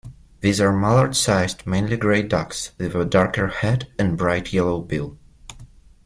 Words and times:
These 0.39 0.59
are 0.59 0.73
mallard-sized 0.75 1.67
mainly 1.67 1.95
grey 1.95 2.23
ducks 2.23 2.71
with 2.79 2.95
a 2.95 3.05
darker 3.05 3.49
head 3.49 3.87
and 3.99 4.17
bright 4.17 4.51
yellow 4.51 4.81
bill. 4.81 5.19